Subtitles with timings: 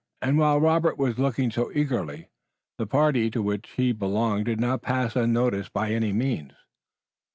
[0.19, 2.27] And while Robert was looking so eagerly,
[2.79, 6.53] the party to which he belonged did not pass unnoticed by any means.